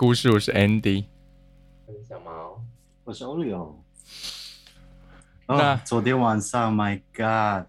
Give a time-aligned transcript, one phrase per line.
[0.00, 1.04] 故事，我是 Andy。
[1.84, 2.58] 我是小毛，
[3.04, 3.74] 我是 Olio。
[5.46, 7.66] 那哦，昨天晚上，My God，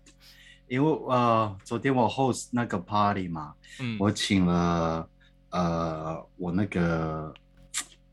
[0.69, 5.09] 因为呃，昨天我 host 那个 party 嘛，嗯，我请了
[5.49, 7.33] 呃我那个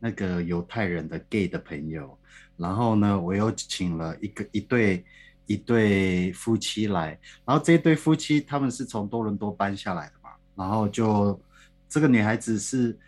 [0.01, 2.19] 那个犹太人的 gay 的朋友，
[2.57, 5.05] 然后呢，我又请了一个一对
[5.47, 11.41] 一对夫妻来，然后这一对夫妻他们是从多伦多搬下来的嘛，然后就
[11.89, 12.99] 这个女孩子是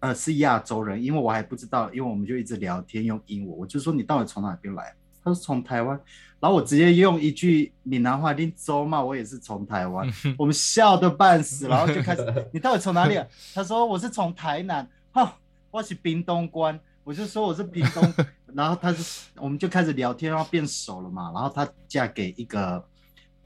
[0.00, 4.94] 呃是亚洲人，因为我还不知道，因为我们就一直聊天用英文，我就说你到底从哪边来？
[5.22, 6.00] 他说从台湾，
[6.38, 13.26] 然后我直接用一句闽南话，你走嘛，我也是从台湾， 我们笑得半死， 然后就开始，你到底从哪里、啊？
[13.52, 15.36] 他说我是从台南，哈，
[15.72, 18.14] 我是屏东关，我就说我是屏东，
[18.54, 22.84] 然后他是，我们就开始聊天，然后变熟了嘛，然后她嫁给一个，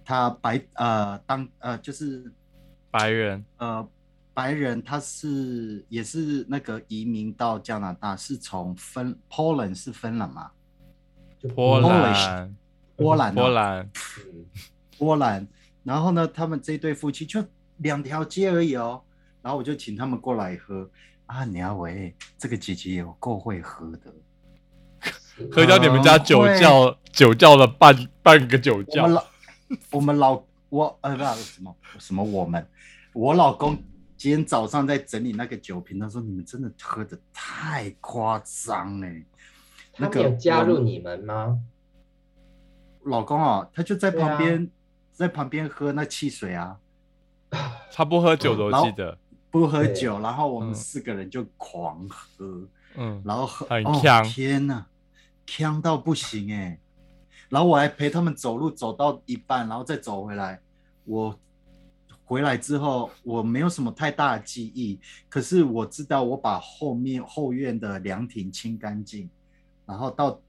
[0.05, 2.31] 他白呃当呃就是
[2.91, 3.89] 白人，呃
[4.41, 10.51] 白人，他是也是那个移民到加拿大，是从芬 Poland 是芬兰吗，
[11.39, 12.57] 就波 Polish 兰，
[12.97, 14.47] 波兰、哦、波兰，嗯。
[14.97, 15.47] 波兰，
[15.83, 17.45] 然后呢，他们这对夫妻就
[17.77, 19.03] 两条街而已哦，
[19.43, 20.91] 然后我就请他们过来喝。
[21.27, 24.15] 啊，你要喂，这个姐姐有够会喝的，
[25.53, 26.59] 喝掉你们家酒会。
[26.59, 29.03] 窖，酒窖了半半个酒窖。
[29.03, 29.25] 我们，老
[29.91, 32.67] 我们老我呃不什么什么我们，
[33.13, 33.77] 我老公
[34.21, 39.25] 今天早上在整理那个酒瓶，他说你们真的喝的太夸张哎，
[39.95, 41.59] 他没那个有加入你们吗？
[43.05, 44.71] 老公啊，他就在旁边、
[45.11, 46.79] 在旁边喝那汽水啊，
[47.95, 49.17] 他不喝酒的，我记得，
[49.51, 52.69] 不喝酒，然后我们嗯四个人就狂喝。
[52.97, 54.85] 嗯，然后喝哦很呛天呐，
[55.47, 56.79] 呛到不行哎！
[57.49, 60.61] 然后我还陪他们走路走到一半，然后再走回来。
[61.05, 61.41] 我
[62.31, 69.29] 回来之后，我没有什么太大的记忆，可是我知道我把后面后院的凉亭清干净，
[69.85, 70.41] 然后到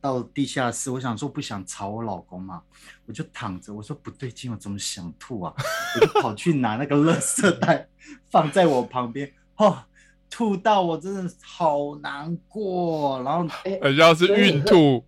[0.00, 2.62] 到地下室，我想说不想吵我老公嘛，
[3.04, 5.52] 我就躺着，我说不对劲，我怎么想吐啊？
[5.96, 7.88] 我就跑去拿那个垃圾袋
[8.30, 9.76] 放在我旁边，哦，
[10.30, 15.04] 吐到我真的好难过，然后哎、很像是孕吐，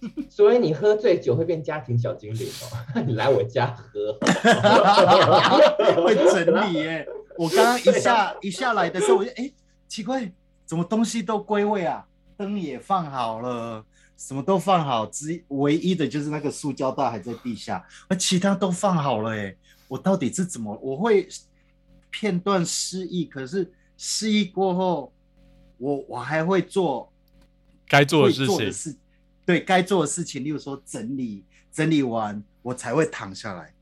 [0.30, 4.12] 所以你喝醉酒会变家庭小精灵哦， 你来我家喝，
[6.02, 7.06] 会整理耶。
[7.36, 9.50] 我刚刚一下一下来的时候，我就哎、
[9.88, 10.30] 奇怪，
[10.66, 12.04] 怎么东西都归位啊？
[12.36, 13.84] 灯也放好了，
[14.16, 19.54] 什么都放好，只唯一的就是那个塑胶袋还在地下，而其他都放好了哎。
[19.88, 20.76] 我到底是怎么？
[20.82, 21.26] 我会
[22.10, 25.12] 片段失忆，可是失忆过后，
[25.78, 27.10] 我我还会做
[27.88, 28.98] 该做的会事情，
[29.48, 31.42] 对该做的事情，例如说整理，
[31.72, 33.72] 整理完我才会躺下来。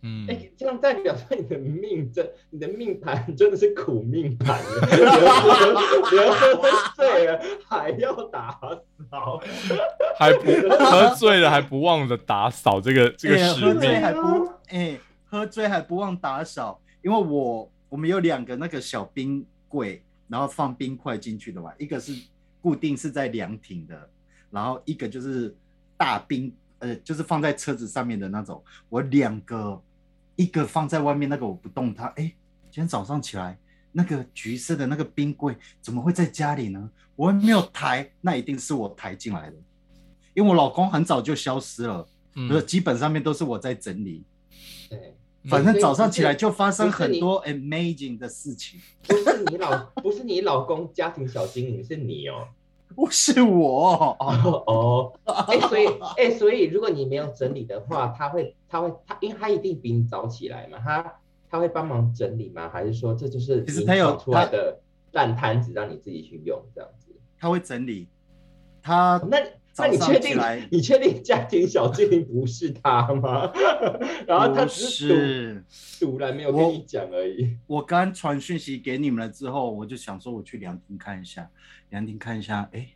[0.00, 0.26] 嗯。
[0.30, 4.58] 哎、，这样代表说你的命真，你的命盘真的是苦命盘，
[6.10, 7.38] 连喝醉了
[7.68, 8.58] 还要打
[9.10, 9.38] 扫，
[10.16, 10.50] 还不
[10.86, 22.14] 喝醉了还不忘了打扫这个这个哎使命，喝醉还不哎、喝醉还不忘打扫，因为我我们有两个那个小冰柜，然后放冰块进去的嘛，一个是
[22.62, 24.08] 固定是在凉亭的，
[24.50, 25.54] 然后一个就是
[25.96, 28.62] 大冰，呃，就是放在车子上面的那种。
[28.88, 29.80] 我两个，
[30.36, 32.06] 一个放在外面，那个我不动它。
[32.16, 32.24] 哎，
[32.70, 33.58] 今天早上起来，
[33.92, 36.90] 那个橘色的那个冰柜怎么会在家里呢？
[37.16, 39.56] 我还没有抬，那一定是我抬进来的，
[40.34, 44.24] 因为我老公很早就消失了，就是嗯，基本上面都是我在整理。
[44.88, 45.14] 对，
[45.50, 52.48] 反正早上起来就发生很多 amazing 的事情，不是你老，不是你老公家庭小精灵，是你哦。
[52.96, 54.16] 不是我。
[54.18, 55.12] 哦 哦，
[55.46, 55.86] 哎、所以，
[56.16, 61.14] 哎、所以，如果你没有整理的话，他会，他会，他，因为他一定比你早起来嘛，他
[61.48, 62.68] 他会帮忙整理吗？
[62.68, 64.78] 还是说这就是你其实他有找出来的
[65.12, 67.14] 烂摊子让你自己去用这样子？
[67.38, 68.08] 他会整理，
[68.82, 69.38] 他哦那
[69.76, 70.38] 那你确定
[70.70, 73.50] 你确定家庭小精灵不是他吗？
[74.26, 75.64] 然后他不只是。
[75.68, 77.56] 是堵堵然没有跟你讲而已。
[77.66, 81.48] 我刚传讯息给你们了之后，我就想说我去凉亭看一下，
[81.90, 82.88] 凉亭看一下，哎，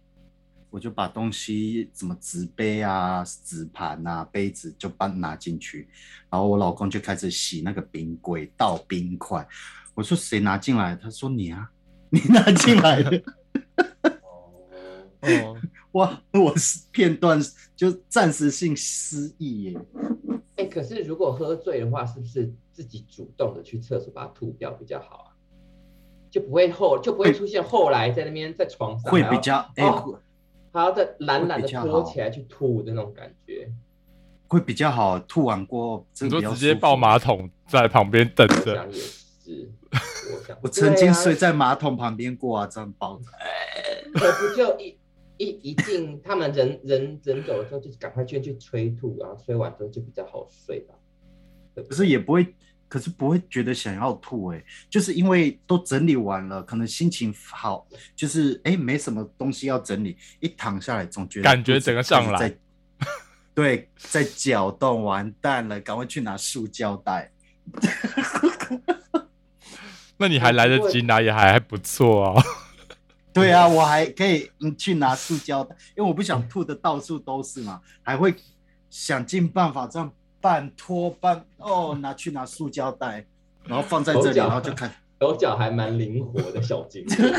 [0.71, 5.89] 我就把东西怎么纸杯啊、纸盘啊、杯子就搬拿进去，
[6.31, 9.47] 然后我老公就开始洗那个冰柜，倒冰块。
[9.95, 10.97] 我说谁拿进来？
[10.97, 11.71] 他说你啊，
[12.11, 13.23] 你拿进来的。
[15.21, 15.57] 哦，
[15.95, 17.41] 哇，我是片段
[17.75, 19.81] 就暂时性失忆耶。
[20.57, 25.31] 哎、可是如果喝醉的话，是不是自己主动的去厕所把它吐掉比较好啊？
[26.31, 30.21] 就不会后就不会出现后来在那边在床上会比较哎、哦
[30.73, 33.71] 还要再懒懒的拖起来去吐的那种感觉。
[34.49, 35.17] 会比较好。
[35.21, 43.27] 吐完过后，这你个比较说直接抱马桶在旁边等着，这样也是，我想， 我曾经睡在马桶旁边过啊，这样抱着。
[44.15, 44.99] 可不就一
[45.37, 50.95] 一一进他们人人人走了之后，就赶快去去催吐，然后催完之后就比较好睡吧。
[51.89, 52.55] 可是也不会，
[52.89, 62.57] 可是不会觉得想要吐哎、就是因为都整理完了，可能心情好，就是哎、没什么东西要整理，一躺下来总觉得感觉整个上来
[63.55, 67.33] 对，在搅动，完蛋了，赶快去拿塑胶袋。
[70.17, 72.43] 那你还来得及拿，也还还不错啊。
[73.35, 78.35] 对啊，我还可以嗯去拿塑胶袋，因为我不想吐的到处都是嘛，还会
[78.89, 80.11] 想尽办法这样
[80.41, 83.27] 半拖半哦拿去拿塑胶袋，
[83.65, 84.91] 然后放在这里，然后就看。
[85.21, 87.17] 手脚还蛮灵活的小精灵，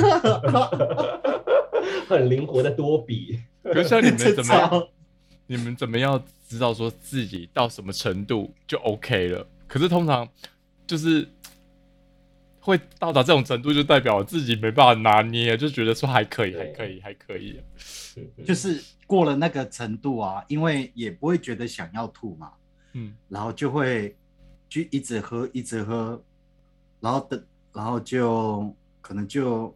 [2.10, 3.40] 很灵活的多比。
[3.64, 4.88] 可是像你们怎么 样？
[5.48, 9.46] 你们怎么样知道说自己到什么程度就 OK 了？
[9.68, 10.28] 可是通常
[10.88, 11.28] 就是
[12.66, 16.60] 会到达这种程度，就代表自己没办法拿捏，就觉得说还可以，对。
[16.62, 17.62] 还可以，还可以。
[18.44, 22.52] 就是过了那个程度啊，因为也不会觉得想要吐嘛，
[22.94, 24.16] 嗯，然后就会
[24.68, 26.20] 就一直喝，一直喝，
[27.00, 29.76] 然后等，然后就可能就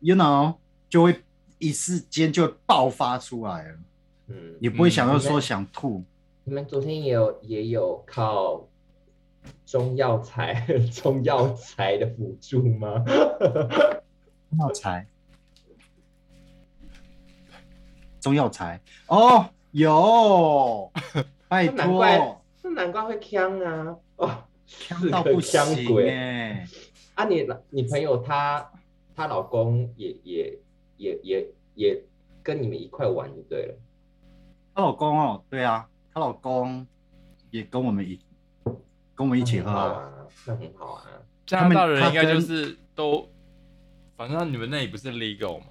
[0.00, 0.54] ，you know，
[0.88, 1.14] 就会
[1.58, 3.78] 一时间就爆发出来了，
[4.28, 5.20] 嗯，也不会想到嗯。
[5.20, 6.02] 说想吐。
[6.44, 8.66] 你们昨天也有也有靠
[9.66, 10.54] 中药材
[10.92, 13.04] 中药材的辅助吗？
[14.50, 15.06] 中药材，
[18.20, 20.90] 中药材哦，有，
[21.48, 23.96] 拜那难怪托，那难怪会呛啊！
[24.16, 26.66] 哦，呛到不呛行鬼哎、
[27.14, 27.46] 啊你！
[27.70, 28.70] 你朋友她
[29.14, 30.58] 她老公也也
[30.96, 32.02] 也也也
[32.42, 33.74] 跟你们一块玩就对了。
[34.74, 36.86] 她老公哦，对啊，她老公
[37.50, 38.18] 也跟我们一
[39.18, 40.08] 跟我们一起喝啊。
[40.46, 41.22] 那很好啊，那很好啊。
[41.44, 43.28] 加拿大人应该就是都，
[44.16, 45.66] 反正你们那里不是 legal 吗？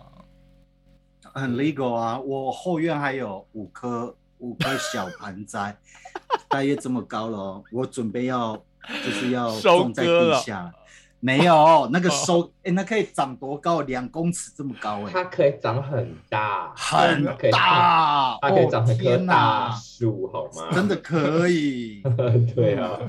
[1.33, 2.19] 很 legal 啊！
[2.19, 5.77] 我后院还有五棵五棵小盆栽，
[6.49, 7.63] 大约这么高了哦。
[7.71, 8.57] 我准备要
[9.05, 10.73] 就是要种在地下了，
[11.19, 13.81] 没有 那个收，哎、那可以长多高？
[13.81, 20.69] 两公尺这么高哎、它可以长很大，很大，它可以长很棵哦天大哪，树，好吗？
[20.73, 22.01] 真的可以。
[22.55, 22.99] 对啊。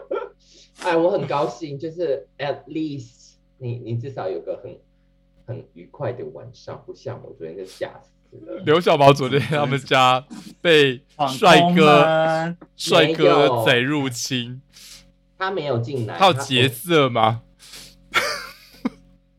[0.82, 4.78] 哎，我很高兴，就是 at least 你你至少有个很
[5.46, 8.62] 很愉快的晚上，不像我昨天就吓死了。
[8.64, 10.24] 刘小毛昨天他们家
[10.62, 14.62] 被闯帅哥门帅哥贼入侵，
[15.40, 17.40] 他没有进来，他有劫色吗？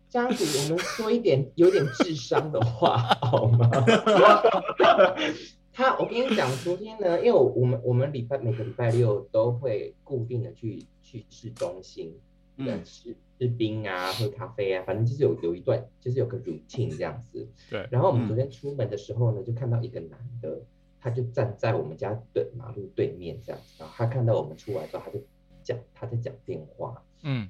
[0.10, 3.70] 这样子，我们说一点有点智商的话好吗？
[5.72, 12.12] 他，我跟你讲，昨天呢，因为我我们我们礼拜每个礼拜六都会固定的去去市中心，
[12.58, 17.48] 嗯嗯，吃吃冰啊，喝咖啡啊，反正就是有有一段就是有个 routine 这样子。
[17.70, 20.62] 对然后我们嗯昨天出门的时候呢，就看到一个男的，
[21.00, 25.20] 他就站在我们家的马路对面这样子，然后他看到我们出来之后，他就
[25.64, 27.50] 讲他在讲电话，嗯，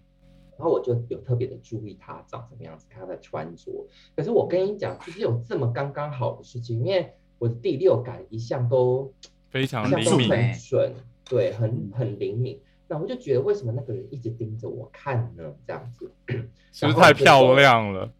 [0.58, 3.72] 然后我就有特别的注意他长什么样子，看他的穿着。
[4.16, 9.14] 可是我跟你讲，就是有这么刚刚好的事情，因为我的第六感一向都
[9.50, 10.94] 非常灵敏欸很准，
[11.26, 12.62] 对，很很灵敏。
[12.88, 15.54] 那我就觉得为什么那个人一直盯着我看呢？
[15.66, 16.12] 这样子，
[16.74, 18.12] 是不是太漂亮了？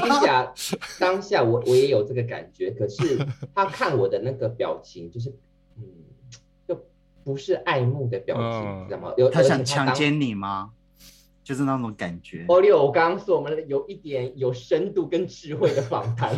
[0.00, 0.54] 当下
[0.98, 3.18] 当下我我也有这个感觉，可是
[3.54, 5.30] 他看我的那个表情，就是
[5.76, 6.07] 嗯，就
[7.28, 9.12] 不是爱慕的表情，嗯知道吗？
[9.18, 10.70] 有他想强奸你吗？
[11.44, 12.46] 就是那种感觉。
[12.48, 16.34] 欧六，我刚刚说我们有一点有深度跟智慧的访谈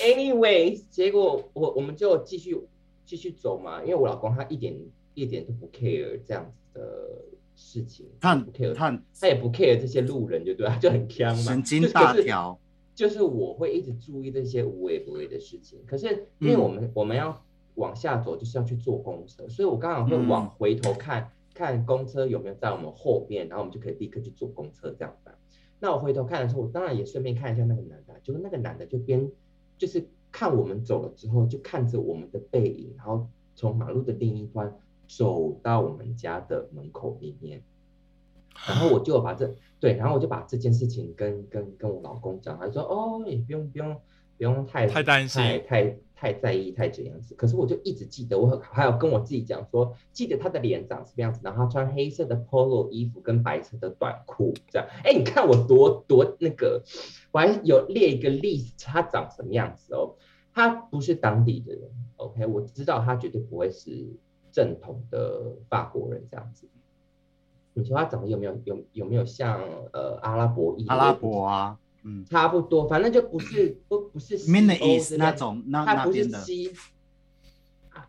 [0.00, 2.58] ，？Anyways，结果我我们就继续
[3.04, 4.74] 继续走嘛，因为我老公他一点
[5.12, 6.80] 一点都不 care 这样子的
[7.54, 12.58] 事情，他不 care，他很他也不 care 这些路人，就对了，他就很强嘛，神经大就是条。
[12.94, 15.82] 就是我会一直注意这些无微不微的事情。
[15.86, 25.30] 可是因为我们、我们要往下走，就是要去坐公车，所以我刚好会往回头看、看公车有没有在我们后边，然后我们就可以立刻去坐公车这样子。
[25.80, 29.28] 那我回头看的时候，我当然也顺便看一下那个男的，就是那个男的就边
[29.76, 34.72] 就是看我们走了之后，就看着我们的背影，然后从马路的另一端
[35.08, 37.62] 走到我们家的门口里面。
[38.66, 43.94] 然后我就把这对，然后我就把这件事情跟跟跟我老公讲，他说哦，也不用不用
[44.36, 47.34] 不用太太担心太太太在意太怎样子。
[47.34, 54.88] 可是我就一直记得，我很还有跟我自己讲说，记得他的脸长什么样子，然后他穿黑色的 polo 衣服跟白色的短裤，这样。
[55.04, 56.82] 哎，你看我多多那个，
[57.32, 60.14] 我还有列一个 list，他长什么样子哦。
[60.54, 64.06] 他不是当地的人，OK，我知道他绝对不会是
[64.52, 66.68] 正统的法国人这样子。
[67.74, 69.60] 你说他长得有没有有有没有像
[69.92, 70.86] 呃阿拉伯裔？
[70.86, 76.72] 阿拉伯啊，嗯，差不多，反正就不是不不是西欧那种那他不是西
[77.90, 78.08] 啊，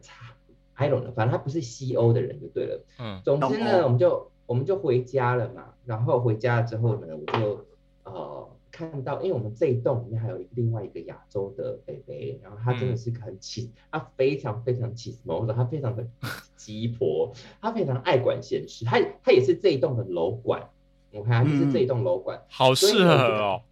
[0.00, 0.34] 差
[0.74, 2.84] I don't know，反正他不是西欧的人就对了。
[2.98, 5.66] 嗯总之呢，我们就我们就回家了嘛。
[5.84, 7.66] 然后回家了之后呢，我就
[8.04, 15.18] 呃看到，因为我们这一栋里面还有另外一个亚洲的北北，然后他真的是很起，他非常非常起 s
[15.54, 16.04] 他非常的
[16.56, 20.66] 鸡婆，他非常爱管闲事，他他也是这一栋的楼管。
[21.12, 23.62] 我看他就是这一栋楼管，好适合哦。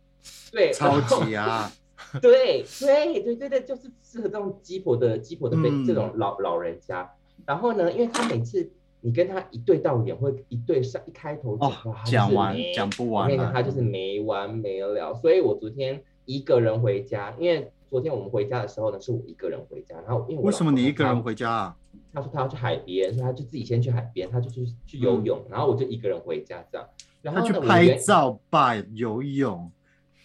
[0.53, 1.73] 对，超级啊，
[2.21, 7.11] 对对对对对，就是适合这种鸡婆的鸡婆的被、嗯这种老老人家。
[7.47, 11.59] 然后呢，因为他每次你跟他一对到眼，会一对上一开头
[12.05, 15.15] 讲完没讲不我跟你讲，完他就是没完没了。
[15.15, 19.97] 所以我昨天一个人回家，因为昨天我们回家的时候呢，是我一个人回家。
[20.07, 21.77] 然后因为我为什么你一个人回家啊？
[22.13, 26.87] 他说他要去海边，所以他就自己先去海边，他就去去游泳，然后我就一个人回家这样。
[27.23, 29.71] 然后他去拍照吧，游泳。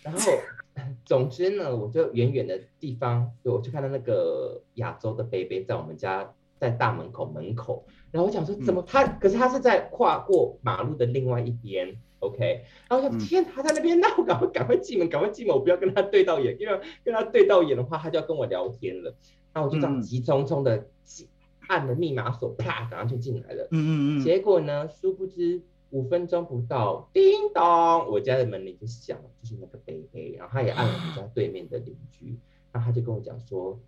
[0.01, 0.20] 然后，
[1.03, 13.19] 总之呢，我就远远的地方，就我就看到那个亚洲的 baby 在我们家在大门口门口，然后我想说怎么他，可是他是在跨过马路的另外一边，OK，然后我想嗯。
[13.19, 19.15] 天，他在那边， 那我赶快赶快进门，赶快进门，我不要跟他对到眼，因为跟他对到眼的话，他就要跟我聊天了，
[19.53, 20.01] 然后我就这样嗯。
[20.01, 20.88] 急匆匆的
[21.67, 23.67] 按了密码锁，啪，然后就进来了。
[23.71, 27.63] 嗯嗯嗯，结果呢，殊不知五分钟不到，叮咚，
[28.09, 32.38] 我家的门铃就响了，就是那个贝贝，然后他也按了我们家对面的邻居，
[32.71, 33.79] 然后他就跟我讲说，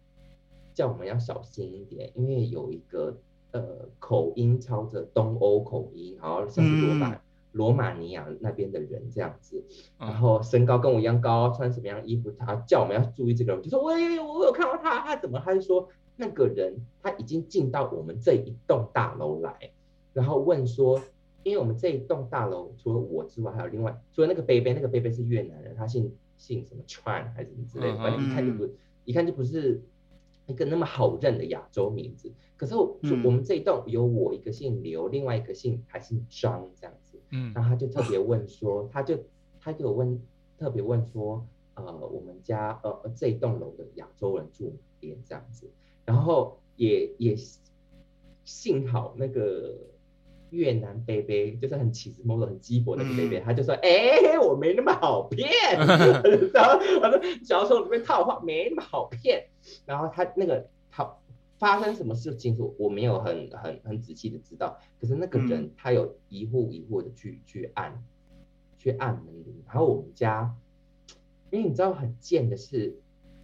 [0.78, 3.18] 叫我们要小心一点，因为有一个
[3.50, 7.20] 呃口音操着东欧口音，好像是罗马、
[7.52, 9.64] 罗马尼亚那边的人这样子，
[9.98, 15.42] 然嗯后身高跟我一样高，穿什么样衣服，他叫我们要注意这个人，我就说喂，我有看到他，他怎么？
[15.44, 19.72] 他就说那个人他已经进到我们这一栋大楼来，
[20.14, 21.02] 然后问说，
[21.42, 28.70] 因为我们这一栋大楼除了我之外，还有另外除了那个贝贝，那个贝贝是越南人，他姓姓什么川还是什么之类反正一看就不
[29.06, 29.82] 一看就不是
[30.48, 32.34] 一个那么好认的亚洲名字。
[32.56, 37.22] 可是我嗯我们这一栋有我一个姓刘，另外一个姓还姓张这样子。
[37.30, 39.20] 嗯然后他就特别问说，他就
[39.60, 40.20] 他就有问
[40.58, 45.70] 特别问说，呃，我们家呃呃这一栋楼的亚洲人住哪边这样子，
[46.06, 47.36] 然后也也
[48.44, 49.76] 幸好那个
[50.52, 55.50] 越南 baby 就是很起子摸的很鸡婆那个 baby，、嗯他就说，哎、我没那么好骗，
[56.54, 59.46] 然后我说小时候里面套话没那么好骗，
[59.86, 61.18] 然后他那个他
[61.58, 68.04] 发生什么事情，我我没有很很很仔细的知道，可是那个人嗯他有一户一户的去去按
[68.78, 70.56] 去按门铃，然后我们家，
[71.50, 73.00] 因为你知道很贱的是，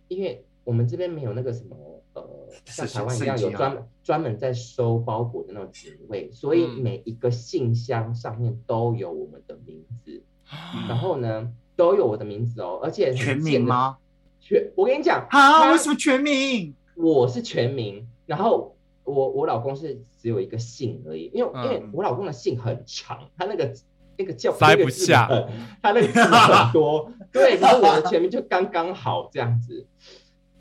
[0.08, 1.76] 因为我们这边没有那个什么
[2.14, 2.24] 呃，
[2.66, 13.38] 像台湾一样有专门专门在收包裹的那种警卫，所以嗯每一个信箱上面都有我们的名字，嗯然后呢都有我的名字哦，而且很全？
[13.40, 13.98] 名吗？
[14.44, 16.76] 全，我跟你讲，啊，他为什么全名？
[16.96, 23.74] 我是全名，然后我我老公是只有一个姓而已，因为、因为嗯我老公的姓很长，他那个
[24.18, 25.48] 那个叫塞不那个字下很
[25.82, 29.88] 他那个字很多， 对，然后我的全名就刚刚好这样子。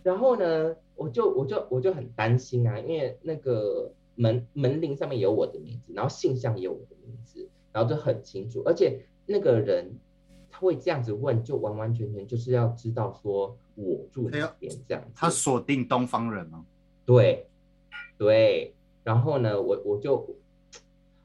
[0.03, 9.93] 然后呢，我就我就我就很担心啊，因为那个门门铃上面有我的名字，然后信箱也有我的名字，然后就很清楚，而且那个人他
[10.67, 15.11] 会这样子问，就完完全全就是要知道说我住哪边这样子。
[15.15, 16.65] 他锁定东方人吗。
[17.05, 17.47] 对，
[18.17, 20.37] 对，然后呢，我我就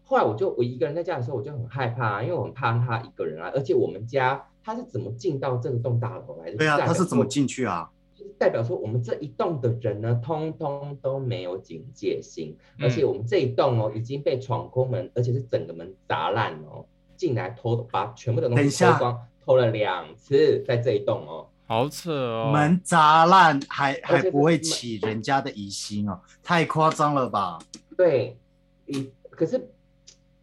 [0.03, 6.58] 后来我就我一个人在家的时候，我就很害怕、啊，因为我很怕他一个人啊，而且我们家他是怎么进到这个栋大楼来的？
[6.58, 7.29] 对啊，他是怎么说？
[7.29, 7.91] 进去啊？
[8.15, 16.84] 就是代表说我们这一栋的人呢，通通都没有警戒心，而且嗯我们这一栋哦已经被闯空门，而且是整个门砸烂哦，
[17.18, 21.48] 进来偷把全部的东西偷光，偷了两次在这一栋哦。
[21.66, 22.52] 好扯哦。
[22.54, 27.60] 门砸烂还还不会起人家的疑心哦，太夸张了吧？
[27.98, 28.38] 对，
[28.86, 29.70] 一可是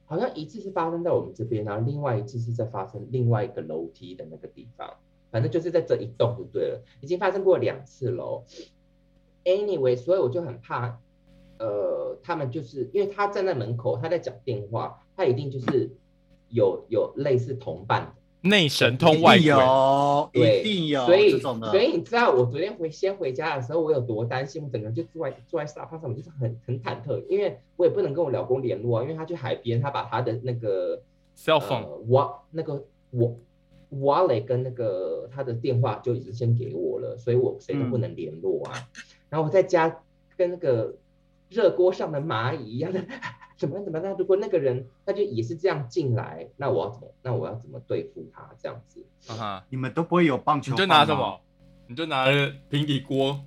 [0.04, 4.93] 好像一次是发生在我们这边，然后另外一次是在发生另外一个楼梯的那个地方，
[5.31, 8.45] 反正就是在这一栋就对了，已经发生过两次喽。
[9.45, 10.99] Anyway，所以我就很怕，
[11.59, 15.90] 呃，他们就是因为他站在门口，他在讲电话，他一定就是
[16.54, 18.12] 有有类似同伴的。
[18.46, 21.76] 内神通外有，对一定有所以所。
[21.78, 31.00] 以你知道我昨天回先回家的时候，我有多担心，我整个人就坐在坐在沙发上面，就是很很忐忑，因为我也不能跟我老公联络啊，因为他去海边，他把他的那个
[31.34, 33.34] cell phone 呃，我那个我
[33.90, 38.75] wallet 跟那个他的电话就已经先给我了，所以我谁都不能联络啊。
[39.30, 40.02] 然后我在家
[40.37, 40.94] 跟那个
[41.49, 43.02] 热锅上的蚂蚁一样的，
[43.56, 44.00] 怎么怎么？
[44.00, 47.08] 那如果那个人他就也是这样进来，那我要怎么？
[47.23, 48.50] 那我要怎么对付他？
[48.58, 50.94] 这样子，啊哈，你们都不会有棒球你棒吗？
[50.94, 51.40] 就拿什么？
[51.87, 52.26] 你就拿
[52.68, 53.40] 平底锅，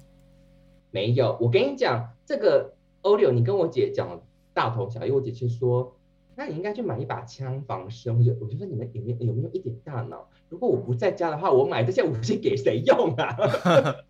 [0.92, 1.38] 没有。
[1.42, 4.22] 我跟你讲，这个 Olio，你跟我姐讲
[4.54, 5.12] 大同小异。
[5.12, 5.98] 我姐姐说，
[6.36, 8.16] 那你应该去买一把枪防身。
[8.16, 10.30] 我就我就说你们有没有有没有一点大脑？
[10.50, 13.36] 如果我不在家的话，我买这些武器给谁用啊？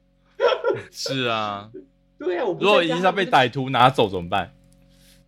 [0.92, 1.72] 是啊。
[2.20, 3.25] 对啊，我不如果一下被。
[3.25, 4.51] 歹徒拿走怎么办？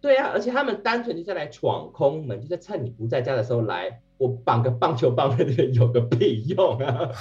[0.02, 7.12] 就对啊，而且他们单纯就是来闯空门，就是趁你不在家的时候来，我绑个棒球棒在这边有个屁用啊！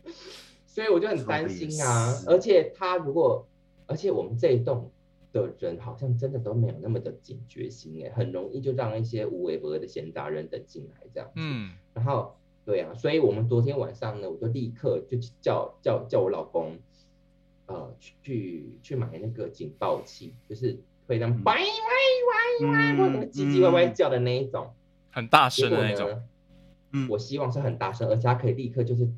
[0.66, 3.46] 所以我就很担心啊而且他如果，
[3.86, 4.90] 而且我们这一栋
[5.32, 11.28] 的人好像真的都没有那么的警觉心哎，很容易就让一些无微不微的闲杂人等进来这样。
[11.34, 16.78] 嗯，然后对啊，所以我们昨天晚上呢，我就立刻就叫叫叫我老公，
[17.66, 20.78] 呃，去去去买那个警报器，就是
[21.10, 24.72] 会让嗯歪歪歪歪，或者那个唧唧歪歪叫的那一种。
[25.10, 26.08] 很大声的那种。
[26.92, 29.08] 嗯我希望是很大声，而且它可以立刻就是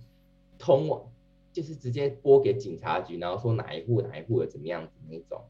[0.59, 1.03] 通往，
[1.53, 5.41] 就是直接拨给警察局，然后说哪一户哪一户的怎么样子那一种。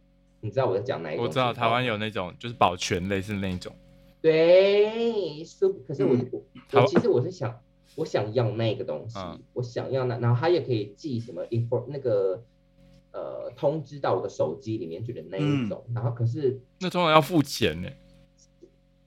[0.40, 1.24] 你知道我在讲哪一种？
[1.24, 3.74] 我知道台湾有那种就是保全类似那一种，
[4.20, 7.60] 对，是，可是我、嗯我我其实我是想，
[7.96, 12.42] 我想要那个东西，嗯我想要那，然后它也可以寄什么 info 那个
[13.12, 15.66] 呃通知到我的手机里面去的那嗯。
[15.66, 17.88] 一种，然后可是那通常要付钱呢。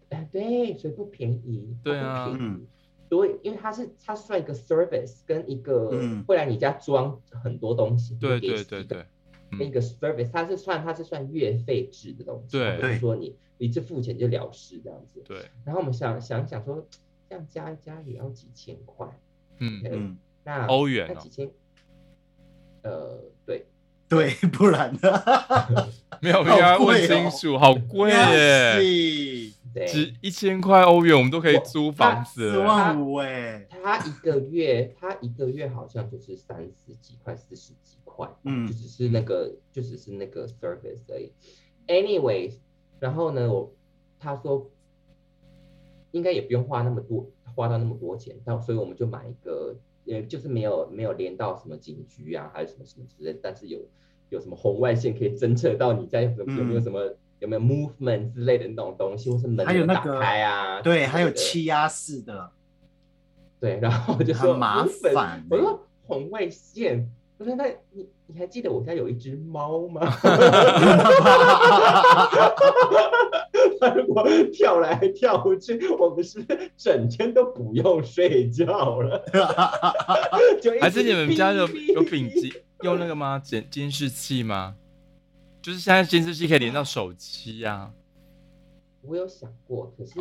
[0.10, 2.68] 哎对，所以不便宜，对啊便宜嗯。
[3.08, 6.24] 对，因为它是它算一个 service 跟一个嗯。
[6.26, 9.06] 会来你家装很多东西，对对对对，
[9.52, 12.78] 跟一个 service，它是算它是算月费制的东西，对。
[12.80, 15.22] 它不是说你你一次付钱就了事这样子。
[15.26, 16.86] 对，然后我们想想想说，
[17.30, 19.08] 这样加一加也要几千块，
[19.60, 21.12] 嗯，对嗯，那欧元哦。
[21.16, 21.50] 那几千，
[22.84, 23.24] 呃，
[24.08, 25.24] 对，不然呢？
[26.22, 32.66] 没有，没有要问好贵哦清楚，好贵耶，只一千块欧元，我们都可以租房子四了。
[32.66, 41.34] 万五哎，他一个月，他一个月好像就是三十几块、四十几块，嗯就只是那个，就只是那个 service 而已。
[41.88, 42.54] Anyway，
[43.00, 43.74] 然后呢，我
[44.18, 44.72] 他说
[46.12, 49.76] 应该也不用花那么多，花到那么多钱，但所以我们就买一个，
[50.08, 53.80] 呃，就是没有没有连到什么警局啊，还是什么什么之类，但是有
[54.30, 61.32] 有什么红外线可以侦测到你在有有没有嗯什么、有没有 movement 之类的那种东西，或是门有打还有那个开啊，对，还有。
[61.32, 62.52] 气压式的，
[63.60, 70.02] 对，然后我就说很麻烦欸我说红外线，我说那你你还记得我家有一只猫吗？
[73.80, 76.46] 它如果跳来跳去，我们是
[76.78, 79.24] 整天都不用睡觉了。
[80.82, 83.40] 还是你们家有 有丙机用那个吗？
[83.40, 84.76] 监监视器吗？
[85.62, 87.92] 就是现在监视器可以连到手机啊。
[89.02, 90.14] 我有想过，可是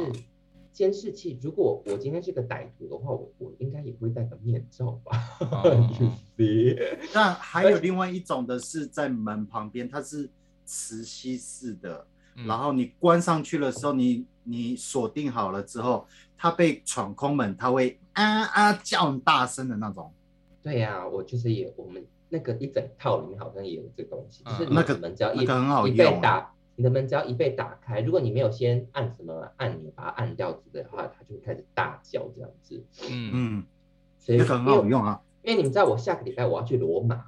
[0.73, 5.89] 监视器，如果我今天是个歹徒的话，我我应该也会戴个面罩吧哦？
[6.01, 6.99] You see？
[7.15, 10.29] 那还有另外一种的是在门旁边，它是
[10.65, 20.13] 磁吸式的，嗯然后你关上去的时候，你你锁定好了之后，它被闯空门，它会啊啊叫很大声的那种。
[20.63, 32.83] 对呀、我就是也我们那个一整套里面好像也有这个东西，就是那个的门只要一、那个很好一被打，你的门只要一被打开，如果你没有先按什么按钮把它按掉之类的话，它就会开始大叫这样子。
[33.11, 33.65] 嗯嗯，
[34.19, 35.21] 所以那个很好，用啊。
[35.43, 37.23] 因为你们知道我下个礼拜我要去罗马，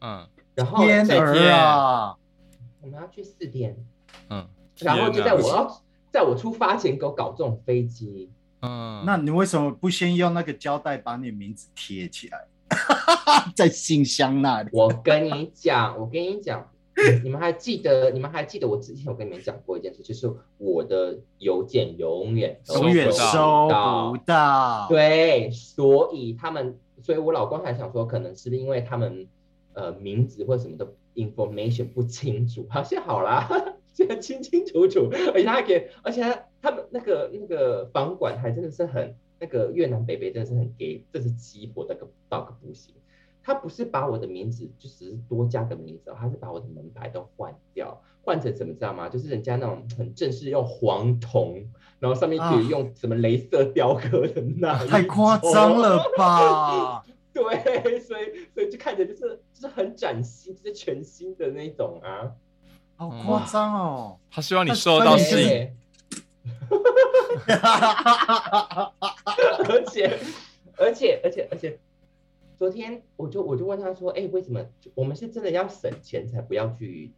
[0.00, 2.16] 嗯然后在天儿啊！
[2.82, 3.76] 我们要去四天，
[4.30, 4.46] 嗯，
[4.80, 8.30] 然后就在我要在我出发前给我搞这种飞机，
[8.62, 12.46] 嗯，那你为什么不先用那个胶带把你名字贴起来，
[13.54, 14.70] 在信箱那里？
[14.72, 16.68] 我跟你讲，我跟你讲，
[17.22, 18.10] 你们还记得？
[18.10, 23.68] 你们还记得我之前有跟你们讲过一件事，就是我的邮件永远永远收
[24.10, 24.86] 不到。
[24.88, 29.26] 对，所以他们，所以我老公还想说，可能是不是因为他们
[29.74, 33.46] 呃名字或什么的 information 不清楚，好像好啦，
[33.96, 42.94] 现在清清楚楚，而且他给，而且他他们那个那个房管还真的是很那个越南北北真的是很给，这是鸡婆的个到个不行。
[43.42, 49.08] 他不是把我的名字就只是多加个名字，他是把我的门牌都换掉，换成什么知道吗？
[49.08, 51.66] 就是人家那种很正式用黄铜，
[51.98, 57.02] 然后上面可以用什么镭射雕刻的那，太夸张了吧！
[57.32, 62.34] 对，所以所以就看着就是就是很崭新，就是全新的那种啊。
[62.96, 64.18] 好夸张哦！
[64.30, 65.70] 他希望你受到吸引，
[69.68, 70.18] 而且
[70.78, 71.78] 而且而且而且，
[72.58, 77.12] 昨天我就我就问他说，哎，为什么我们是真的要省钱才不要去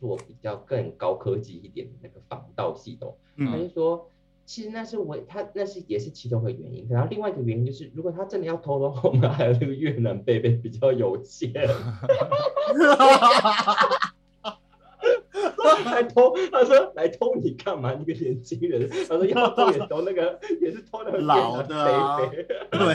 [0.00, 3.16] 做比较更高科技一点的那个防盗系统？
[3.38, 4.08] 他就说。
[4.46, 11.50] 其实那是我他那是也是其中的原因，然后另外一个原因就是，如果他真的要偷的话，我们还有那个越南贝贝比较有钱，
[15.94, 17.92] 来偷，他说来偷你干嘛？
[17.94, 22.30] 你个年轻人，他说要偷也偷那个也是偷那个老的，
[22.70, 22.94] 对，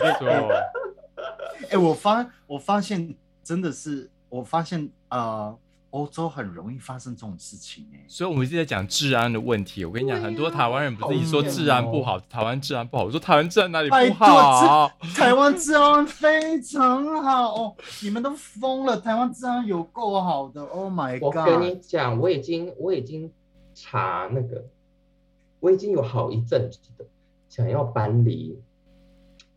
[1.71, 5.55] 哎，我发我发现真的是，我发现啊。
[5.91, 9.83] 欧洲很容易发生这种事情哎，所以我们一直在讲治安的问题。
[9.83, 13.05] 我跟你讲，很多台湾人不是一说治安不好，台湾治安不好。
[13.05, 14.91] 我说台湾治安哪里不好？
[15.15, 18.99] 台湾治安非常好，你们都疯了。
[18.99, 21.23] 台湾治安有够好的，Oh my god！
[21.23, 23.31] 我跟你讲，我已经我已经
[23.73, 24.63] 查那个，
[25.59, 27.05] 我已经有好一阵子的
[27.49, 28.61] 想要搬离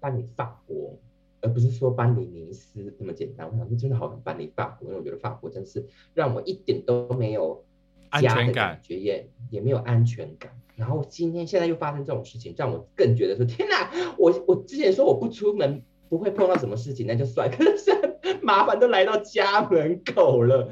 [0.00, 0.98] 搬离法国。
[1.42, 7.64] 而不是说搬离尼斯那么简单，我想说真的好想搬离法国，因为我觉得法国真是让我一点都没有
[8.10, 10.52] 安全感，觉也也没有安全感。
[10.76, 13.90] 然后今天现在又发生这种事情，让我更觉得说天哪！
[14.16, 20.70] 我我之前说我不出门不会碰到什么事情，那就算， 可是现在麻烦都来到家门口了。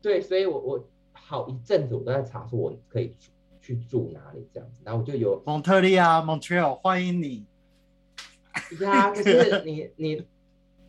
[0.00, 3.14] 对，所以我我好一阵子我都在查说我可以
[3.60, 7.44] 去住哪里这样子，然后我就有蒙特利尔 Montreal 欢迎你。
[8.80, 10.24] 呀，可是你你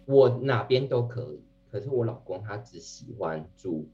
[0.06, 3.90] 我哪边都可以，可是我老公他只喜欢住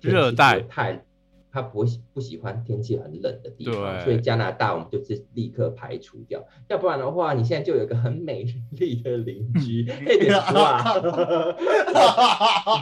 [0.00, 1.04] 热带太。
[1.52, 6.40] 他不喜不喜欢天气很冷的地方，所以加拿大我们就是立刻排除掉。
[6.68, 10.98] 要不然的话，你现在就有一个很美丽的邻居，哎，别说啊，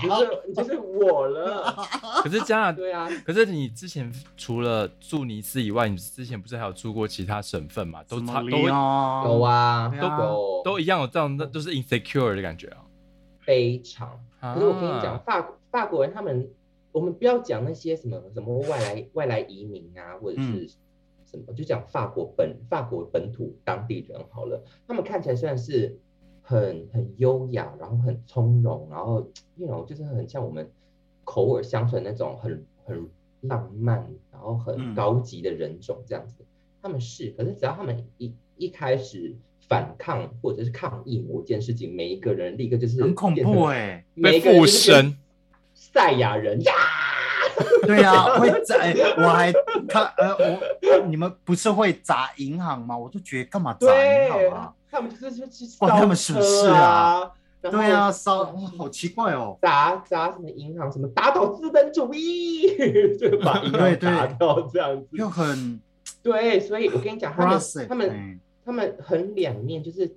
[0.02, 1.74] 就是就是我了。
[2.22, 8.02] 可是加拿大对啊，可是你之前除了住尼斯以外，你之前不是还有住过其他省份嘛？
[8.04, 8.72] 都差都有
[9.40, 12.84] 啊，都有都一样有这样，那都是 insecure 的感觉啊，
[13.40, 14.08] 非常。
[14.40, 16.48] 可是我跟你讲，法法国人他们。
[16.98, 20.68] 我们不要讲那些什么什么外来外来移民啊，或者是
[21.24, 24.64] 什么，就讲法国本法国本土当地人好了。
[24.88, 25.96] 他们看起来虽然是
[26.42, 30.68] 很很优雅，然后很从容，然后那种就是很像我们
[31.22, 33.08] 口耳相传那种很很
[33.42, 36.44] 浪漫，然后很高级的人种这样子。
[36.82, 39.36] 他们是，可是只要他们一一开始
[39.68, 45.16] 反抗或者是抗议某件事情，每一个人立刻就是很恐怖哎，被附身。
[45.80, 46.72] 赛亚人呀，
[47.82, 49.52] 对呀，会在，我还
[49.88, 52.98] 他呃，我你们不是会砸银行吗？
[52.98, 54.72] 我就觉得干嘛砸银行啊？
[54.90, 57.30] 他们就是去关他们什么事啊？
[57.62, 58.44] 对呀，烧
[58.76, 60.90] 好奇怪哦，砸砸什么银行？
[60.90, 62.76] 什么打倒资本主义？
[63.16, 65.80] 就把银行砸掉这样子，又很
[66.22, 70.10] 对，所以我跟你讲，他们他们他们很两面，就是。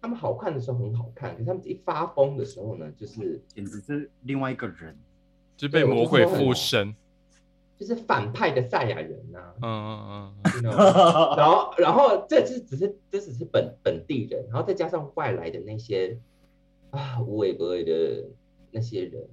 [0.00, 4.96] 他们好看的时候很好看，可是他们一发疯的时候呢，就是简直是另外一个人，
[5.56, 6.94] 就被魔鬼附身，
[7.76, 9.54] 就是反派的赛亚人呐。
[9.62, 10.62] 嗯嗯嗯。
[10.62, 16.18] 然后，然后这只只是这只是本本地人，然后再加上外来的那些
[16.90, 18.28] 啊无尾不尾的
[18.70, 19.26] 那些人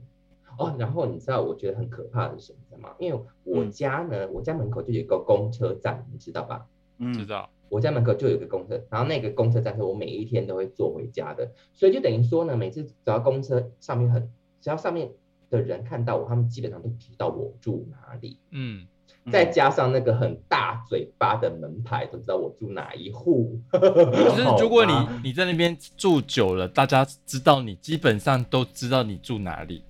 [0.57, 0.75] 哦。
[0.79, 2.95] 然后你知道我觉得很可怕的是什么吗？
[2.99, 6.65] 因为我家呢，我家门口就有一个公车站，你知道吧？
[6.97, 7.49] 嗯，知道。
[7.69, 14.21] 我家门口就有个公车，然后那个公车站是我每一天都会坐回家的，所以就等于说呢，每次只要公车上面很，
[14.61, 15.09] 只要上面
[15.49, 18.37] 的人看到我，他们基本上都知道我住哪里。
[18.51, 18.85] 嗯，
[19.31, 23.59] 再加上那个很大嘴巴的门牌，都知道我住哪一户。
[23.71, 29.83] 就是如果你你在那边住久了，大家知道你，基本上都知道你住哪里。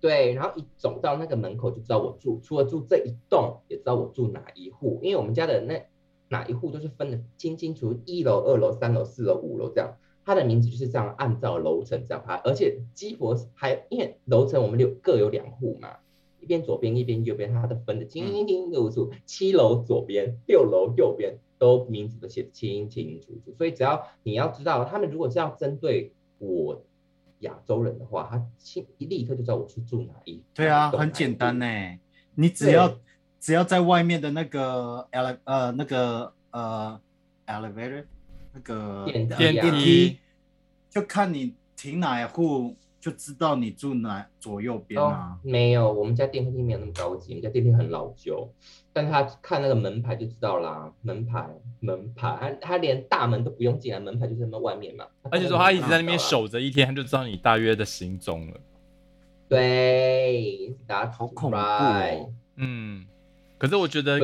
[0.00, 5.84] 对，然后一走到那个门口就知道我住，除了住这一栋，也知道我住哪一户，因为我们家的那。
[6.34, 15.90] 哪一户都是分的清清楚，一楼、二楼、三楼、四楼、五楼这样，它的名字就是这样按照楼层这样排，而且基博还因为楼层我们有各有两户嘛，
[16.40, 26.82] 一边左边一边右边，它的分的清清楚楚，七楼左边、六楼右边都名字都写清清楚楚，所以只要你要知道，他们如果是要针对我
[27.40, 30.42] 亚洲人的话，他清一立刻就知道我是住哪一。
[30.52, 31.66] 对啊，很简单呢，
[32.34, 32.92] 你只要。
[33.44, 36.98] 只要在外面的那个 ele 呃那个呃
[37.46, 38.02] elevator
[38.54, 40.18] 那个电电梯，
[40.88, 45.36] 就看你停哪一户，就知道你住哪左右边啊。
[45.42, 48.50] 没有，我们家电梯没有那么高级，我们家电梯很老旧。
[48.94, 51.46] 但他看那个门牌就知道啦，门牌
[51.80, 55.04] 门牌，他他连大门都不用进来，门牌就在那外面嘛。
[55.24, 58.58] 而且说他一直在那边守着一天，他就知道你大约的行踪了。
[59.50, 61.58] 对，大家好恐怖。
[61.58, 63.04] 哦嗯。
[63.58, 64.18] 可是我觉得，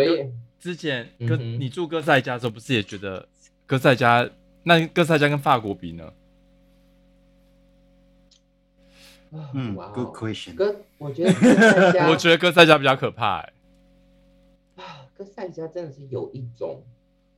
[0.58, 3.26] 之前跟你住哥在家的时候，不是也觉得
[3.66, 4.28] 哥在家
[4.64, 6.12] 那哥斯达黎加跟法国比呢？
[9.54, 10.54] 嗯，Good question。
[10.54, 13.52] 哥，我觉得哥赛加， 我觉得哥斯达黎加比较可怕、欸。
[14.76, 16.82] 啊，哥塞家真的是有一种，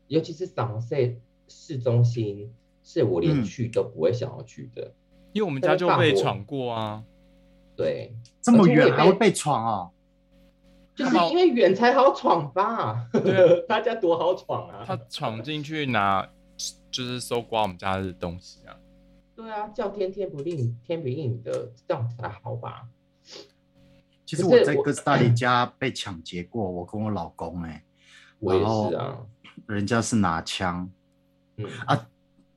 [0.08, 1.14] 尤其是桑塞
[1.48, 2.50] 市中心，
[2.82, 4.90] 是我连嗯去都不会想要去的。
[5.32, 7.04] 因为我们家就被闯过啊。
[7.76, 9.90] 对，这么远还会被闯哦？
[10.94, 13.08] 就是因为远才好闯吧？
[13.12, 14.84] 对 他家多好闯啊！
[14.86, 16.28] 他闯进去拿，
[16.90, 18.76] 就是搜刮我们家的东西啊。
[19.34, 22.86] 对啊，叫天天不应，天不应的，这样才好吧？
[24.26, 27.84] 其实我我在哥斯达黎加被抢劫过，我跟我老公哎、
[28.38, 29.18] 我也是啊，
[29.66, 30.90] 人家是拿枪
[31.56, 32.06] 嗯啊，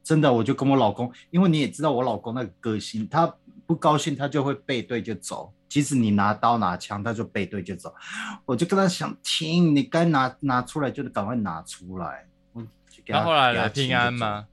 [0.04, 3.34] 真的，我就跟我老公，因为你也知道我老公那个个性，他
[3.68, 7.94] 不高兴他就会背对就走，即使你拿刀拿枪，他就背对就走。
[8.46, 12.26] 我就跟他想，停，你该拿拿出来就赶快拿出来。
[12.54, 13.54] 我就给他那后来呢？
[13.54, 14.46] 给他亲平安吗？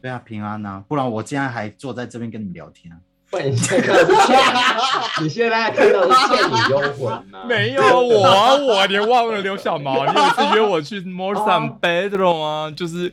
[0.00, 2.98] 对啊，平安啊，不然我今天还坐在这边跟你聊天啊。
[3.32, 7.44] 你现在看到是倩，你现在看到是倩女幽魂吗？
[7.46, 10.04] 没有我啊，我你忘了刘小毛。
[10.04, 13.12] 你有一次约我去 More San Pedro 啊，就是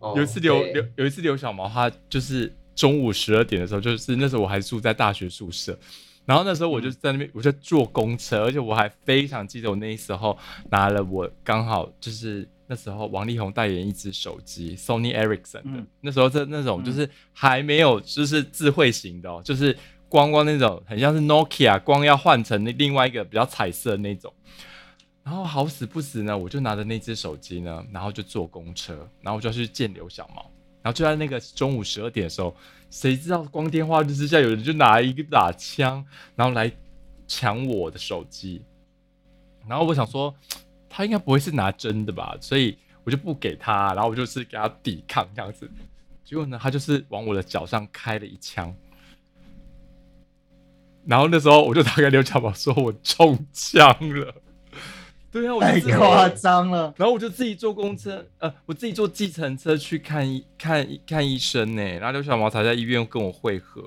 [0.00, 5.78] 哦，有一次刘对刘有一次刘小毛，他就是中午十二点的时候，就是那时候我还住在大学宿舍，
[6.24, 10.36] 然后那时候我就在那边，我就坐公车，而且我还非常记得我那时候
[10.70, 15.86] 拿了我刚好就是那时候王力宏代言一只手机 Sony Ericsson 的，嗯。
[16.00, 19.76] 那时候这那种就是还没有就是智慧型的哦，就是
[20.08, 24.32] 光光那种很像是 Nokia，光要换成那另外一个比较彩色的那种。
[25.22, 30.50] 然后好死不死呢，我就拿着那只手机呢，然后就坐公车，然后我就要去见刘小毛。
[30.84, 32.54] 然后就在那个中午十二点的时候，
[32.90, 36.04] 谁知道光天化日之下，有人就拿一个把枪，
[36.36, 36.70] 然后来
[37.26, 38.60] 抢我的手机。
[39.66, 40.34] 然后我想说，
[40.90, 45.66] 他应该不会是拿真的吧，所以我就不给他，然后我就是给他抵抗这样子。
[46.22, 48.76] 结果呢，他就是往我的脚上开了一枪。
[51.06, 53.88] 然后那时候我就打给刘小宝说，我中枪
[54.20, 54.34] 了。
[55.34, 56.94] 对啊，我就太自己夸张了。
[56.96, 61.82] 然后我就自己坐公车，呃，我自己坐计程车去看医看看医生呢。
[61.82, 63.82] 然后刘小毛才在医院跟我会合。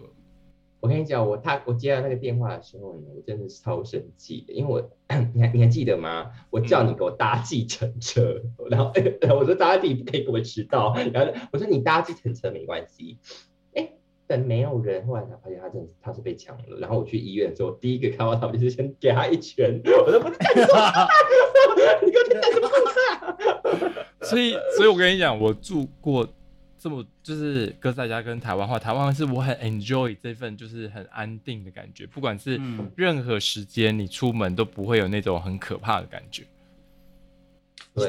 [0.82, 4.92] 我跟你讲，我他我接到那个电话的时候呢，我真的是超生气的，因为我
[5.34, 6.30] 你还你还记得吗？
[6.50, 8.92] 我叫你给我搭计程车， 然后
[9.40, 13.18] 我说搭地不可以给我迟到，然后我说你搭计程车没关系，
[14.28, 21.08] 哎，等没有人，后来才发现他真的他是被抢了，然后我去医院的时候，第一个看到他，我就是先给他一拳，我说不是干什么，
[22.06, 22.68] 你给我干什么？
[24.28, 26.28] 所以，所以我跟你讲，我住过
[26.78, 36.44] 这么就是哥斯达黎加跟台湾话，台湾是我很 enjoy 这份就是很安定的感觉，不管是嗯任何时间你出门都不会有那种很可怕的感觉。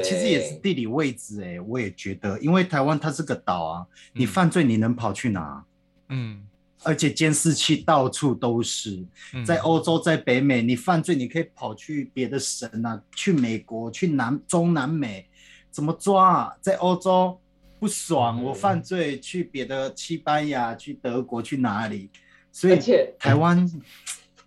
[0.03, 5.65] 其实也是地理位置哎、我也觉得，因为台湾它是个岛啊，你嗯犯罪你能跑去哪？
[6.09, 6.41] 嗯，
[6.83, 15.27] 而且监视器到处都是，嗯在欧洲，在北美，你犯罪你可以跑去别的省啊，去美国，去南中南美，
[15.71, 16.53] 怎么抓啊？
[16.61, 17.39] 在欧洲
[17.79, 22.09] 不爽，嗯我犯罪去别的西班牙，去德国，去哪里？
[22.51, 23.69] 所以而且台湾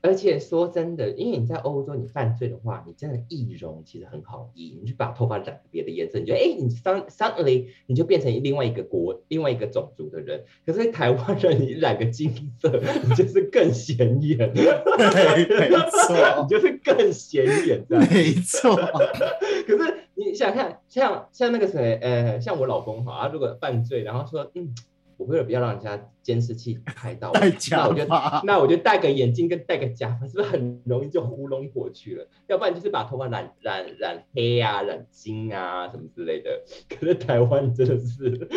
[0.03, 10.43] 而且说真的，因为你在欧洲，你犯罪的话，你真的易容其实很好易，你就把头发染别的颜色，你就哎，你 sud- suddenly 你就变成另外一个国、另外一个种族的人。
[10.67, 15.75] 可是台湾人，你染个金色，你就是更显眼，对，没
[16.07, 18.09] 错你，就是更显眼这样。
[18.11, 18.75] 没错，
[19.67, 24.75] 可是你想想看，像像那个谁，呃，像我老公哈，他如果犯罪，然后说，嗯，
[25.17, 27.39] 我为了不要让人家监视器拍到我，
[27.71, 28.07] 那我就，
[28.45, 32.27] 那我就戴个眼镜跟戴个假发，是不是很容易就糊弄过去了？
[32.49, 36.63] 要不然就是把头发染染染黑啊、染金啊什么之类的。
[36.89, 38.49] 可是台湾真的是，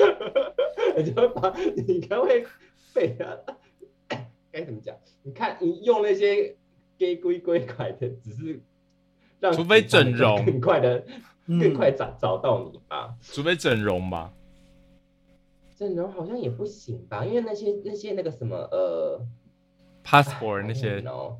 [0.97, 2.45] 你就会把你可能会
[2.93, 3.37] 被他
[4.51, 4.95] 该怎么讲？
[5.23, 6.55] 你看你用那些
[6.97, 8.61] gay 龟龟拐的，只是
[9.39, 10.97] 让除非整容更快的、
[11.47, 13.13] 嗯更快找找到你吧。
[13.21, 14.33] 除非整容吧。
[15.75, 19.21] 整容好像也不行吧，因为那些那些那个什么呃。
[20.07, 21.39] passport 那些哦，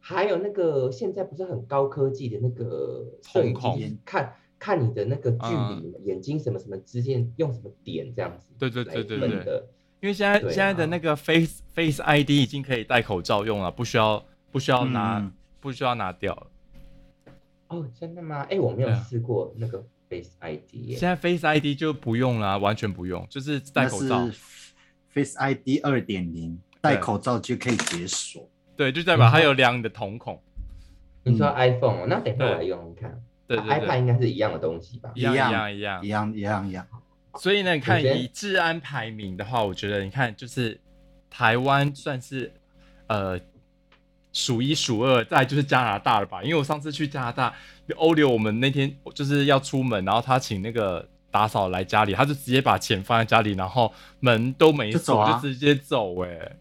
[0.00, 9.62] 还有那个现在不是很高科技的那个摄影瞳孔机，看看你的那个距嗯离，眼睛什么什么之间用什么点这样子，对对对来对对。
[10.00, 16.46] 因为现在、啊现在的那个 Face Face ID 已经可以戴口罩用了，不需要不需要拿、嗯不需要拿掉了。
[17.68, 18.44] 哦，真的吗？
[18.50, 21.08] 哎，我没有试过那个 Face ID 耶现。
[21.08, 24.28] 在 Face ID 就不用了啊，完全不用，就是戴口罩。
[25.14, 28.48] Face ID 二点零，戴口罩就可以解锁。
[28.76, 30.42] 对，就代表它有量你的瞳孔。
[31.24, 33.22] 你说嗯 iPhone，哦那等一下我对来用用看。
[33.46, 35.20] 对对 iPad，应该是一样的东西吧一？
[35.22, 36.08] 样一一样样一样一。
[36.08, 36.86] 样一样一样，
[37.38, 40.80] 所以呢，你看以治安排名的话，我觉得你看就是
[41.28, 42.52] 台湾算是
[43.06, 43.38] 呃
[44.32, 46.42] 数一数二，再来就是加拿大了吧？
[46.42, 47.54] 因为我上次去加拿大，
[47.96, 56.56] 欧流我们那天就是要出门，然后他请那个打扫来家里，他就直接把钱放在家里，然后门都没锁，就走啊就直接走、哎，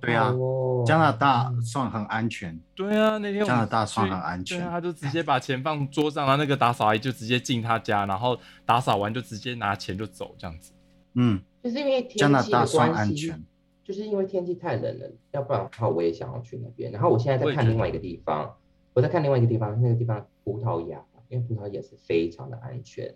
[0.00, 10.72] 对啊好哦加拿大算很安全，对啊，那天我们加拿大算很安全对啊，他就直接把钱放桌上，然后那个打扫阿姨就直接进他家，然后打扫完就直接拿钱就走，这样子。
[11.14, 13.44] 嗯，就是因为加拿大的算关系安全，
[13.86, 16.90] 就是因为天气太冷了，要不然的话我也想要去那边。
[16.90, 18.52] 然后我现在在看另外一个地方，
[18.92, 23.14] 我在看另外一个地方，那个地方葡萄牙，因为葡萄牙是非常的安全。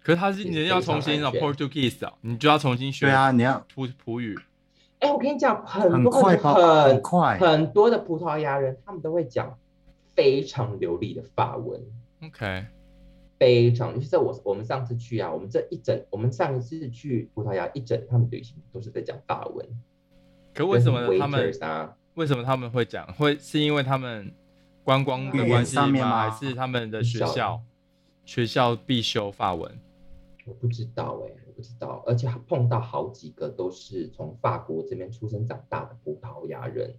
[0.00, 4.38] 可是他是也你要重新找非常安全 Portuguese 啊，你就要重新学对啊，你要葡葡语。
[4.98, 9.58] 哎，我跟你讲，很很多快，很很快，很多的葡萄牙人，他们都会讲
[10.14, 11.80] 非常流利的法文
[12.22, 12.66] ，OK，
[13.38, 13.94] 非常。
[13.94, 19.66] 尤其是我我们上次去啊，我们这一整，我们上一次去葡萄牙一整趟旅行都是在讲法文。
[20.54, 21.96] 可为什么他们啊？
[22.14, 23.06] 为什么他们会讲？
[23.14, 24.32] 会是因为他们
[24.84, 26.30] 观光的关系吗？
[26.30, 27.60] 还是他们的学校
[28.24, 29.70] 学校必修法文？
[30.46, 36.94] 我不知道哎、我不知道，而且碰到好几个都是从法国这边出生长大的葡萄牙人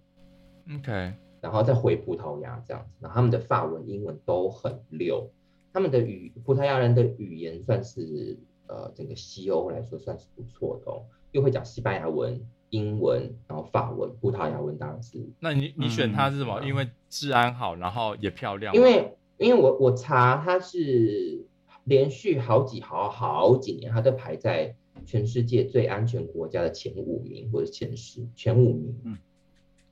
[0.74, 5.30] ，OK，然后再回葡萄牙这样子，然后他们的法文、英文都很溜，
[5.72, 12.44] 他们的语葡萄牙人的语言算是呃整个西欧来说算是不错的哦，又会讲西班牙文、
[12.76, 16.60] 英文，然后法文、葡萄牙文当然是那你你选它是什么？
[16.60, 18.74] 嗯因为治安好，然后也漂亮。
[18.74, 21.44] 因为因为我我查它是
[21.84, 29.18] 连续好几好好几年，它都排在全世界最安全国家的前五名或者前十前五名，嗯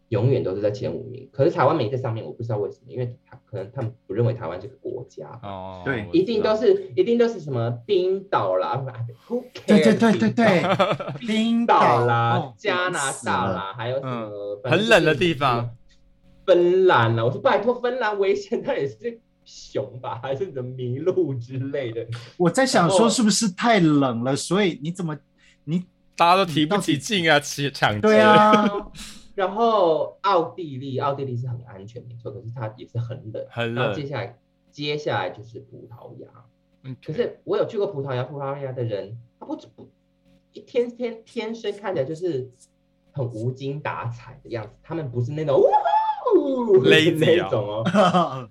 [0.09, 1.29] 永远都是在前五名。
[1.33, 5.29] 可是台湾没在上面，我不知道为什么，因为他可能他们不认为台湾这个国家。
[5.43, 8.85] 哦，对一定都是，一定都是什么冰岛啦，
[9.29, 9.99] Who 对 cares？
[9.99, 10.63] 对对对对，
[11.19, 15.71] 冰冰岛啦、哦加拿大啦，还有什么、嗯很冷的地方
[16.47, 22.07] 芬兰啦，我说拜托，芬兰危险，那也是熊吧， 还是什么麋鹿之类的？
[22.37, 25.17] 我在想说是不是太冷了，所以你怎么
[25.65, 25.85] 你
[26.17, 28.01] 大家都提不起劲啊，起抢劫。
[28.01, 28.65] 对啊，
[29.35, 33.45] 然后奥地利，奥地利是很安全没错，可是它也是很冷。
[33.51, 34.39] 很冷然后接下来，
[34.71, 36.29] 接下来就是葡萄牙。
[36.87, 39.89] 嗯可是我有去过葡萄牙，葡萄牙的人他不不
[40.53, 42.51] 一天天天生看起来就是
[43.11, 48.51] 很无精打采的样子，他们不是那种哇哦那种哦，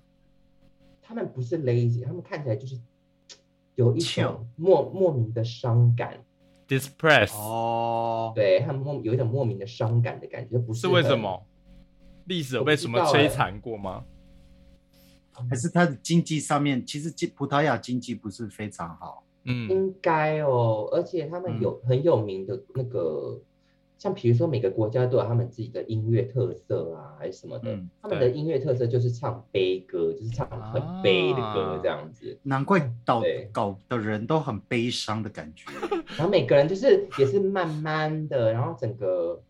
[1.00, 2.76] 他们不是 lazy，他们看起来就是
[3.76, 6.24] 有一种莫莫名的伤感，
[6.68, 11.18] Dispress 哦，对他们莫有一种莫名的伤感的感觉，不是是为什很？
[11.18, 11.46] 么？
[12.26, 14.04] 历史有被什么摧残过吗？
[15.50, 23.38] 还是它的经济上面，其实经葡萄牙经济不是非常好，嗯，应该哦，而且他们有很有名的那个，
[24.04, 27.72] 像比如说每个国家都有他们自己的音乐特色啊，还是什么的。
[27.72, 32.38] 嗯他们的音乐特色就是唱悲歌，就是唱很悲的歌这样子。
[32.42, 35.64] 难怪搞对搞的人都很悲伤的感觉。
[36.18, 39.40] 然后每个人就是也是慢慢的，然后整个，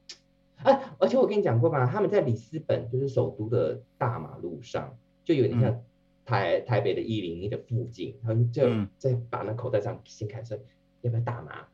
[0.63, 5.83] 啊，而且我跟你讲过吧，他们在里斯本就是首都的大马路上，就有点像
[6.25, 10.57] 台、台北的一零一的附近，他们就嗯在把那口袋上掀开说
[11.01, 11.67] 要不要大麻，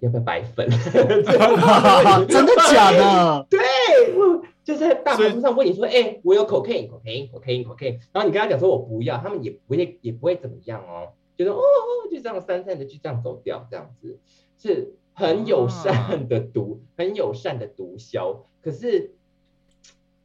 [0.00, 0.68] 要不要白粉，
[2.28, 2.90] 真的假？
[2.92, 3.46] 的？
[3.50, 3.58] 对，
[4.14, 14.18] 我就在大马路上问你说，哎、我有 cocaine，cocaine，cocaine，cocaine，然后你跟他讲说我不要，他们也不会也不会怎么样哦，就说哦哦，就这样讪讪的就这样走掉，这样子
[14.58, 18.42] 是很友善的毒，很友善的毒枭。
[18.60, 19.14] 可是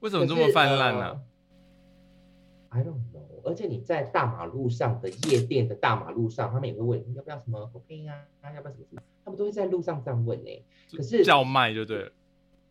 [0.01, 1.21] 为什么这么泛滥呢、
[2.69, 3.12] ？I don't know。
[3.43, 8.15] 而且你在大马路上的夜店的大马路上，他们也会问你要不要什么 cocaine 啊，
[8.55, 12.11] 要不要什么什么，他们都会在路上这样问呢、可是叫卖就对了。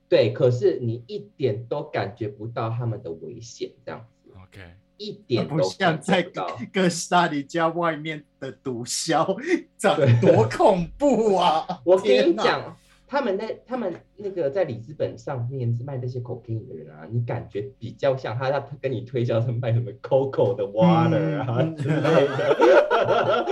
[0.08, 4.60] 对，可是你一点都感觉不到他们的危险，这样子 OK，
[4.98, 6.58] 一点不像在觉不到。
[6.72, 9.24] 哥斯达黎加外面的毒枭，
[9.78, 11.66] 长得多恐怖啊！
[11.84, 12.76] 我跟，你讲，
[13.12, 23.46] 他们那他们那个在里斯本上面是卖那些 cocaine 的人啊，你感觉比较像他，他跟你推销是卖什么 Coco 的 water 啊嗯之类的，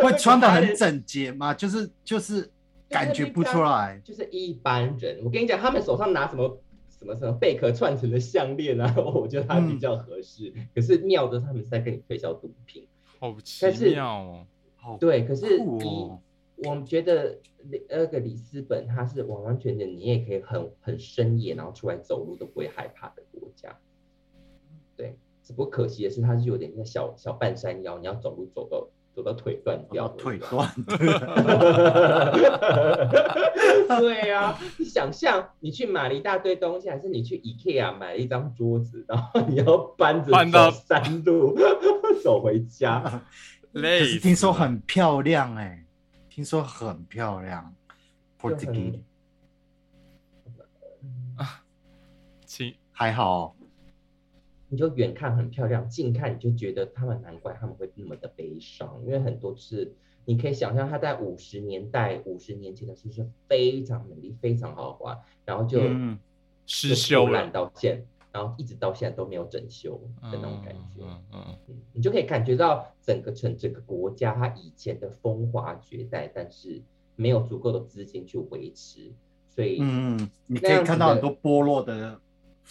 [0.00, 1.52] 会穿的很整洁吗？
[1.52, 2.48] 就是就是
[2.88, 4.00] 感觉不出来。
[4.04, 5.18] 就是一般人。
[5.24, 6.62] 我跟你讲，他们手上拿什么
[6.96, 10.54] 什么什么贝壳串成的项链啊， 我觉得他比较合适。
[10.72, 12.86] 可是妙的，他们是在跟你推销毒品。
[13.18, 14.46] 好奇但是妙哦。
[14.76, 16.20] 好对，可是以酷哦
[16.64, 23.76] 我们觉得里那个里斯本，它是完完全全你也可以很很深夜，然后出来走路都不会害怕的国家。
[24.96, 30.68] 对，只不过可惜的是，它是有点像小小半山腰，你要走路走到走走到腿断掉要了，腿断。
[34.00, 41.54] 对呀、你想象你去买了一大堆东西，还是你去 IKEA 买了一张桌子，然后你要搬着搬到走山路
[42.24, 43.22] 走回家？
[43.72, 45.84] 累死可是听说很漂亮哎、
[46.30, 47.74] 听说很漂亮。
[48.40, 49.00] Portuguese
[52.46, 52.74] 请。
[52.92, 53.40] 还好。
[53.40, 53.54] 哦，
[54.68, 66.18] 你就远看很漂亮，近看你就觉得他们难怪他们会那么的悲伤，因为很多次你可以想象，它在五十年代、五十年前的时候是非常美丽、非常豪华，然后就嗯，
[66.66, 67.30] 失就修了。
[67.30, 71.02] 破烂到现，然后一直到现在都没有整修的那种感觉。
[71.02, 76.80] 嗯嗯嗯你就可以感觉到整个城、整个国家它以前的风华绝代，但是
[77.16, 79.10] 没有足够的资金去维持，
[79.48, 82.20] 所以、嗯嗯，你可以看到很多剥落的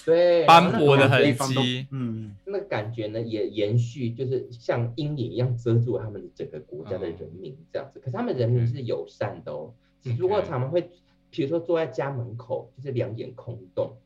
[0.06, 8.00] 对斑驳的痕迹，嗯，那个感觉呢，也延续，就是像阴影一样遮住他们整个国家的人民这样子。
[8.00, 10.90] 可是他们人民是友善的哦，只不过常常会，
[11.30, 13.98] 比如说坐在家门口，就是两眼空洞，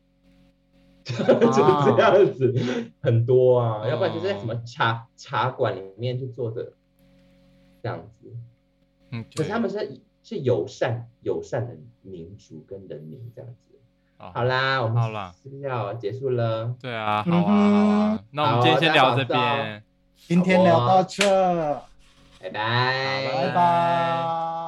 [1.12, 3.86] 就是这样子，很多啊。
[3.88, 6.72] 要不然就是在什么茶茶馆里面就坐着
[7.82, 8.34] 这样子。
[9.10, 13.78] 嗯，可是他们是是友善友善的民族跟人民这样子。
[14.16, 16.74] 好好啦，我们好啦是不是要结束了？
[16.80, 19.82] 对啊，好啊，嗯哼好啊，那我们今天先聊这边。
[20.16, 21.22] 今天聊到这，
[22.40, 24.63] 拜拜，拜拜。